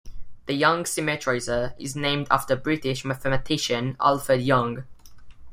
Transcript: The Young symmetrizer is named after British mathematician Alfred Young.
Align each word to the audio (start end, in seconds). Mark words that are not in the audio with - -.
The 0.47 0.55
Young 0.55 0.83
symmetrizer 0.85 1.75
is 1.77 1.95
named 1.95 2.25
after 2.31 2.55
British 2.55 3.05
mathematician 3.05 3.97
Alfred 3.99 4.41
Young. 4.41 4.85